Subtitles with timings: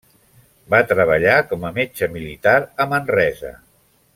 [0.73, 2.57] Va treballar com a metge militar
[2.87, 3.53] a Manresa.